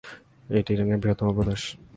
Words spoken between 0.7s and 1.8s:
ইরানের বৃহত্তম প্রদেশ।